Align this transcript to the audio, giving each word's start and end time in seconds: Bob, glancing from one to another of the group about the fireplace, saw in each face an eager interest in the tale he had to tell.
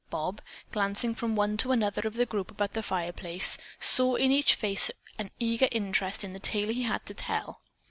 Bob, 0.09 0.41
glancing 0.71 1.13
from 1.13 1.35
one 1.35 1.57
to 1.57 1.71
another 1.71 2.01
of 2.07 2.15
the 2.15 2.25
group 2.25 2.49
about 2.49 2.73
the 2.73 2.81
fireplace, 2.81 3.59
saw 3.79 4.15
in 4.15 4.31
each 4.31 4.55
face 4.55 4.89
an 5.19 5.29
eager 5.37 5.67
interest 5.71 6.23
in 6.23 6.33
the 6.33 6.39
tale 6.39 6.69
he 6.69 6.81
had 6.81 7.05
to 7.05 7.13
tell. 7.13 7.61